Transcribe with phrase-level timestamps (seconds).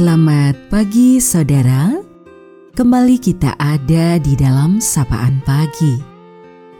[0.00, 1.92] Selamat pagi saudara.
[2.72, 6.00] Kembali kita ada di dalam sapaan pagi.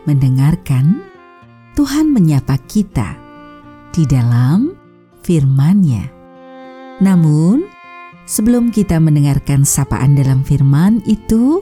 [0.09, 1.05] Mendengarkan
[1.77, 3.21] Tuhan menyapa kita
[3.93, 4.73] di dalam
[5.21, 6.09] firman-Nya.
[7.05, 7.69] Namun,
[8.25, 11.61] sebelum kita mendengarkan sapaan dalam firman itu,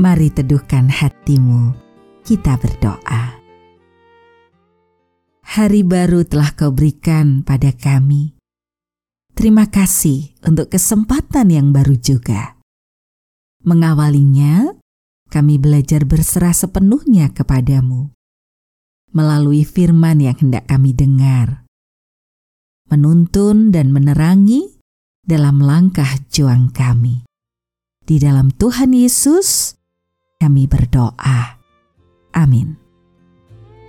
[0.00, 1.76] mari teduhkan hatimu.
[2.24, 3.36] Kita berdoa.
[5.44, 8.43] Hari baru telah kau berikan pada kami
[9.34, 12.54] Terima kasih untuk kesempatan yang baru juga.
[13.66, 14.78] Mengawalinya,
[15.26, 18.14] kami belajar berserah sepenuhnya kepadamu
[19.14, 21.66] melalui firman yang hendak kami dengar,
[22.90, 24.78] menuntun dan menerangi
[25.22, 27.26] dalam langkah juang kami.
[28.04, 29.74] Di dalam Tuhan Yesus,
[30.38, 31.56] kami berdoa.
[32.36, 32.76] Amin.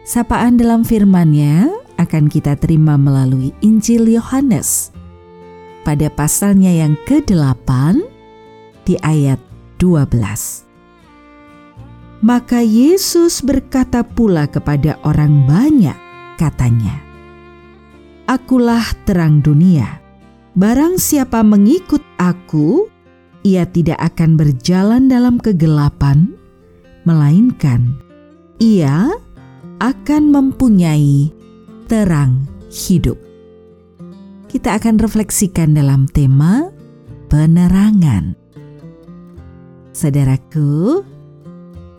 [0.05, 4.94] Sapaan dalam firman-Nya akan kita terima melalui Injil Yohanes
[5.85, 7.69] pada pasalnya yang ke-8
[8.89, 9.37] di ayat
[9.77, 10.65] 12.
[12.25, 15.97] Maka Yesus berkata pula kepada orang banyak,
[16.41, 17.05] katanya,
[18.25, 20.01] Akulah terang dunia.
[20.57, 22.89] Barang siapa mengikut aku,
[23.45, 26.33] ia tidak akan berjalan dalam kegelapan,
[27.05, 28.01] melainkan
[28.57, 29.11] ia
[29.83, 31.29] akan mempunyai
[31.91, 33.19] terang hidup
[34.55, 36.71] kita akan refleksikan dalam tema
[37.27, 38.39] penerangan.
[39.91, 41.03] Saudaraku,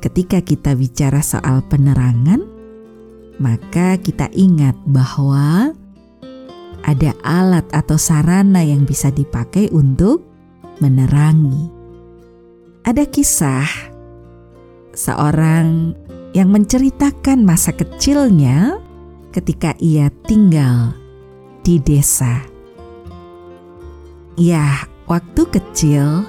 [0.00, 2.40] ketika kita bicara soal penerangan,
[3.36, 5.76] maka kita ingat bahwa
[6.80, 10.24] ada alat atau sarana yang bisa dipakai untuk
[10.80, 11.68] menerangi.
[12.88, 13.68] Ada kisah
[14.96, 15.92] seorang
[16.32, 18.80] yang menceritakan masa kecilnya
[19.36, 20.96] ketika ia tinggal
[21.66, 22.46] di desa.
[24.38, 26.22] Ya, waktu kecil,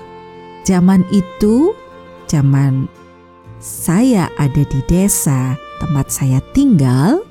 [0.65, 1.77] zaman itu,
[2.25, 2.89] zaman
[3.61, 7.21] saya ada di desa tempat saya tinggal,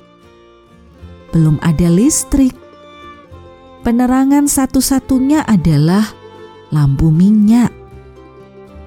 [1.34, 2.54] belum ada listrik.
[3.82, 6.06] Penerangan satu-satunya adalah
[6.70, 7.74] lampu minyak.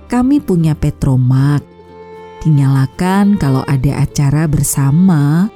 [0.08, 1.60] Kami punya petromak,
[2.40, 5.52] dinyalakan kalau ada acara bersama,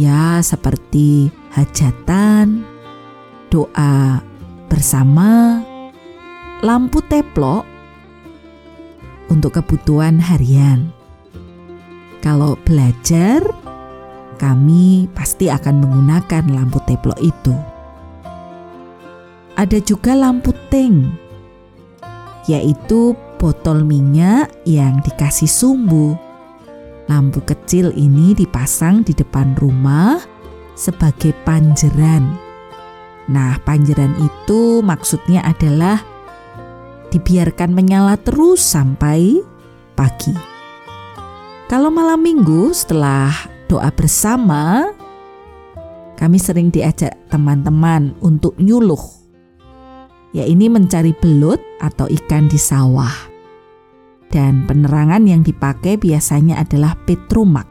[0.00, 2.75] ya seperti hajatan,
[3.50, 4.20] doa
[4.66, 5.62] bersama,
[6.60, 7.64] lampu teplok
[9.30, 10.90] untuk kebutuhan harian.
[12.22, 13.44] Kalau belajar,
[14.36, 17.54] kami pasti akan menggunakan lampu teplok itu.
[19.56, 21.16] Ada juga lampu teng,
[22.44, 26.18] yaitu botol minyak yang dikasih sumbu.
[27.06, 30.18] Lampu kecil ini dipasang di depan rumah
[30.74, 32.45] sebagai panjeran
[33.26, 35.98] Nah, panjeran itu maksudnya adalah
[37.10, 39.42] dibiarkan menyala terus sampai
[39.98, 40.34] pagi.
[41.66, 43.34] Kalau malam minggu setelah
[43.66, 44.94] doa bersama,
[46.14, 49.02] kami sering diajak teman-teman untuk nyuluh.
[50.30, 53.34] Ya ini mencari belut atau ikan di sawah.
[54.30, 57.66] Dan penerangan yang dipakai biasanya adalah petromak.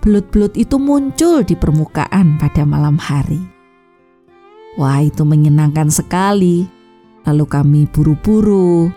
[0.00, 3.59] Belut-belut itu muncul di permukaan pada malam hari
[4.80, 6.64] Wah, itu menyenangkan sekali.
[7.28, 8.88] Lalu kami buru-buru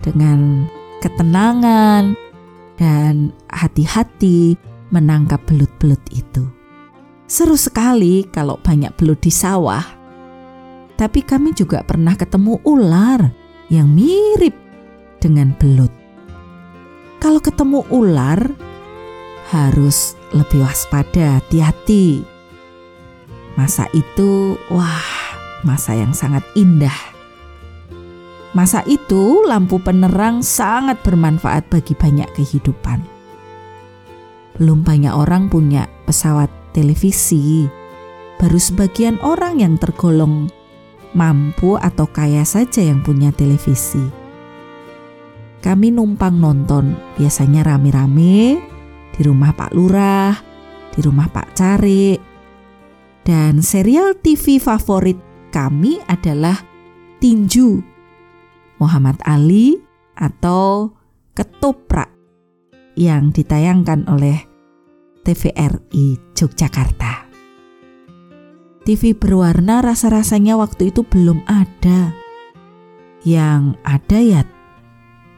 [0.00, 0.64] dengan
[1.04, 2.16] ketenangan
[2.80, 4.56] dan hati-hati
[4.88, 6.48] menangkap belut-belut itu.
[7.28, 9.84] Seru sekali kalau banyak belut di sawah.
[10.96, 13.20] Tapi kami juga pernah ketemu ular
[13.68, 14.56] yang mirip
[15.20, 15.92] dengan belut.
[17.20, 18.40] Kalau ketemu ular,
[19.52, 22.24] harus lebih waspada, hati-hati
[23.60, 25.36] Masa itu, wah,
[25.68, 26.96] masa yang sangat indah.
[28.56, 33.04] Masa itu, lampu penerang sangat bermanfaat bagi banyak kehidupan.
[34.56, 37.68] Belum banyak orang punya pesawat televisi.
[38.40, 40.48] Baru sebagian orang yang tergolong
[41.12, 44.08] mampu atau kaya saja yang punya televisi.
[45.60, 48.56] Kami numpang nonton, biasanya rame-rame
[49.12, 50.32] di rumah Pak Lurah,
[50.96, 52.29] di rumah Pak Cari,
[53.24, 55.18] dan serial TV favorit
[55.50, 56.56] kami adalah
[57.20, 57.82] Tinju
[58.80, 59.76] Muhammad Ali
[60.16, 60.96] atau
[61.36, 62.10] Ketoprak
[62.96, 64.38] yang ditayangkan oleh
[65.22, 67.28] TVRI Yogyakarta.
[68.80, 72.16] TV berwarna rasa-rasanya waktu itu belum ada.
[73.20, 74.42] Yang ada ya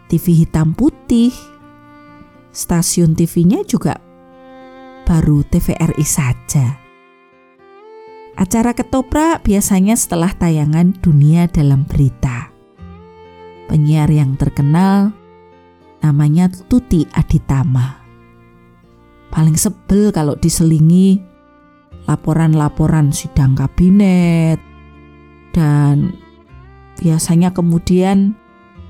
[0.06, 1.34] TV hitam putih.
[2.52, 3.96] Stasiun TV-nya juga
[5.08, 6.81] baru TVRI saja
[8.32, 12.48] Acara ketoprak biasanya setelah tayangan Dunia dalam Berita.
[13.68, 15.12] Penyiar yang terkenal
[16.00, 18.00] namanya Tuti Aditama.
[19.28, 21.20] Paling sebel kalau diselingi
[22.08, 24.58] laporan-laporan sidang kabinet
[25.52, 26.16] dan
[27.00, 28.36] biasanya kemudian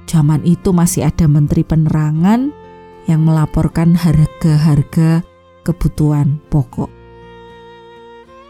[0.07, 2.55] zaman itu masih ada menteri penerangan
[3.11, 5.27] yang melaporkan harga-harga
[5.67, 7.02] kebutuhan pokok.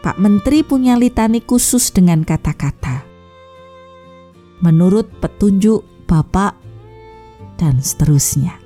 [0.03, 3.07] Pak Menteri punya litani khusus dengan kata-kata.
[4.59, 6.59] Menurut petunjuk Bapak
[7.55, 8.59] dan seterusnya.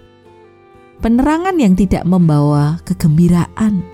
[0.98, 3.86] Penerangan yang tidak membawa kegembiraan.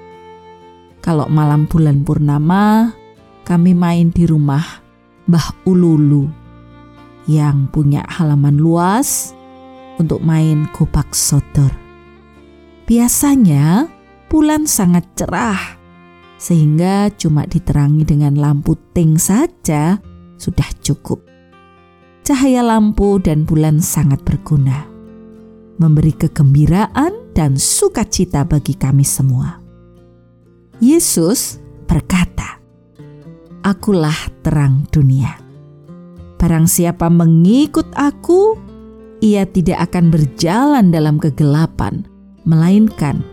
[1.04, 2.96] Kalau malam bulan purnama,
[3.44, 4.64] kami main di rumah
[5.28, 6.32] Mbah Ululu
[7.28, 9.36] yang punya halaman luas
[10.00, 11.76] untuk main gobak sodor.
[12.88, 13.92] Biasanya
[14.32, 15.83] bulan sangat cerah
[16.38, 19.98] sehingga cuma diterangi dengan lampu ting saja
[20.36, 21.24] sudah cukup.
[22.24, 24.88] Cahaya lampu dan bulan sangat berguna,
[25.80, 29.60] memberi kegembiraan dan sukacita bagi kami semua.
[30.80, 32.64] Yesus berkata,
[33.64, 35.36] "Akulah terang dunia.
[36.40, 38.60] Barang siapa mengikut Aku,
[39.24, 42.04] ia tidak akan berjalan dalam kegelapan,
[42.44, 43.24] melainkan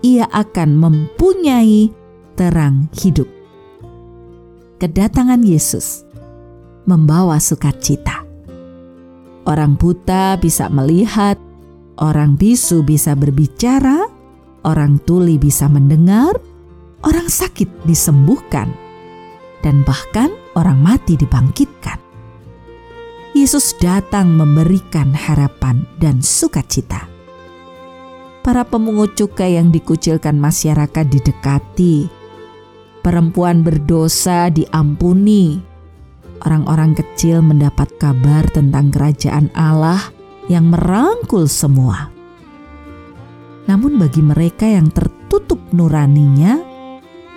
[0.00, 1.92] ia akan mempunyai
[2.40, 3.28] terang hidup.
[4.80, 6.08] Kedatangan Yesus
[6.88, 8.24] membawa sukacita.
[9.44, 11.36] Orang buta bisa melihat,
[12.00, 14.08] orang bisu bisa berbicara,
[14.64, 16.32] orang tuli bisa mendengar,
[17.04, 18.72] orang sakit disembuhkan,
[19.60, 22.00] dan bahkan orang mati dibangkitkan.
[23.36, 27.04] Yesus datang memberikan harapan dan sukacita.
[28.40, 32.19] Para pemungut cukai yang dikucilkan masyarakat didekati,
[33.00, 35.60] perempuan berdosa diampuni.
[36.40, 40.00] Orang-orang kecil mendapat kabar tentang kerajaan Allah
[40.48, 42.08] yang merangkul semua.
[43.68, 46.56] Namun, bagi mereka yang tertutup nuraninya,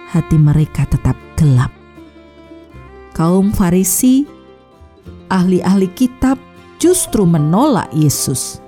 [0.08, 1.70] hati mereka tetap gelap.
[3.12, 4.24] Kaum Farisi,
[5.28, 6.40] ahli-ahli kitab,
[6.80, 8.64] justru menolak Yesus.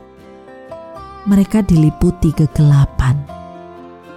[1.25, 3.34] Mereka diliputi kegelapan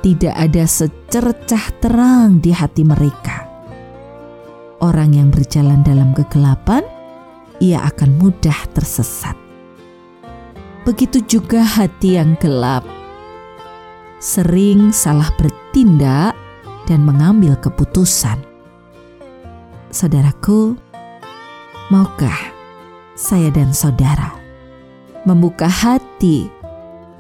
[0.01, 3.45] tidak ada secercah terang di hati mereka.
[4.79, 6.87] Orang yang berjalan dalam kegelapan,
[7.59, 9.35] ia akan mudah tersesat.
[10.87, 12.87] Begitu juga hati yang gelap,
[14.23, 16.33] sering salah bertindak
[16.87, 18.41] dan mengambil keputusan.
[19.93, 20.79] Saudaraku,
[21.93, 22.55] maukah
[23.19, 24.33] saya dan saudara
[25.27, 26.49] membuka hati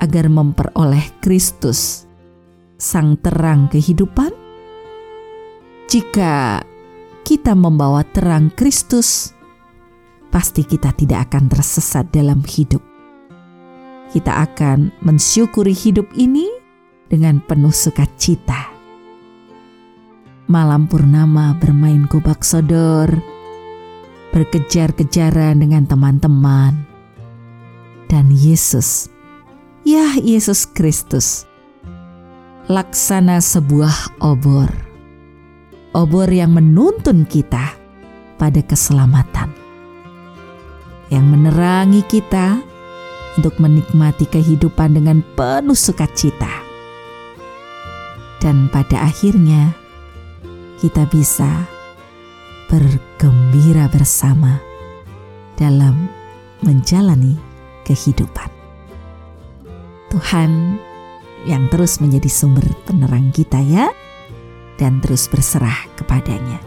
[0.01, 2.07] agar memperoleh Kristus?
[2.79, 4.31] Sang terang kehidupan?
[5.91, 6.63] Jika
[7.27, 9.35] kita membawa terang Kristus,
[10.31, 12.81] pasti kita tidak akan tersesat dalam hidup.
[14.15, 16.49] Kita akan mensyukuri hidup ini
[17.11, 18.73] dengan penuh sukacita.
[20.49, 23.13] Malam purnama bermain kubak sodor,
[24.33, 26.89] berkejar-kejaran dengan teman-teman,
[28.09, 29.13] dan Yesus,
[29.85, 31.48] ya Yesus Kristus,
[32.69, 34.69] laksana sebuah obor.
[35.97, 37.72] Obor yang menuntun kita
[38.37, 39.48] pada keselamatan.
[41.08, 42.60] Yang menerangi kita
[43.41, 46.60] untuk menikmati kehidupan dengan penuh sukacita.
[48.37, 49.72] Dan pada akhirnya
[50.84, 51.65] kita bisa
[52.69, 54.60] bergembira bersama
[55.56, 56.13] dalam
[56.60, 57.41] menjalani
[57.89, 58.53] kehidupan.
[60.13, 60.77] Tuhan
[61.47, 63.93] yang terus menjadi sumber penerang kita ya
[64.81, 66.59] dan terus berserah kepadanya.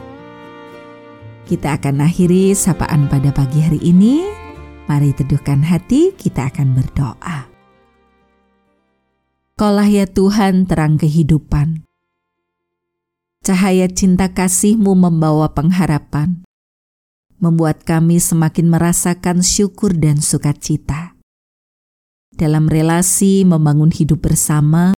[1.47, 4.23] Kita akan akhiri sapaan pada pagi hari ini.
[4.87, 7.47] Mari teduhkan hati, kita akan berdoa.
[9.55, 11.87] Kaulah ya Tuhan terang kehidupan.
[13.41, 16.43] Cahaya cinta kasih-Mu membawa pengharapan,
[17.39, 21.20] membuat kami semakin merasakan syukur dan sukacita
[22.31, 24.95] dalam relasi membangun hidup bersama,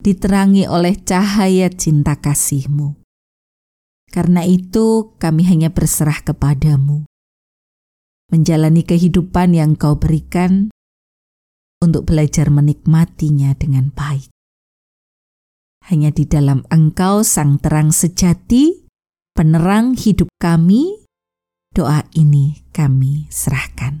[0.00, 2.96] diterangi oleh cahaya cinta kasih-Mu.
[4.08, 7.04] Karena itu kami hanya berserah kepadamu,
[8.32, 10.72] menjalani kehidupan yang kau berikan
[11.84, 14.32] untuk belajar menikmatinya dengan baik.
[15.92, 18.88] Hanya di dalam engkau sang terang sejati,
[19.36, 21.04] penerang hidup kami,
[21.72, 24.00] doa ini kami serahkan.